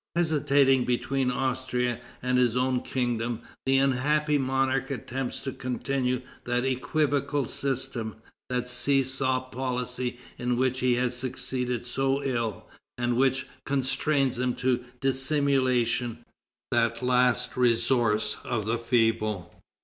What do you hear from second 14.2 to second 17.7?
him to dissimulation, that last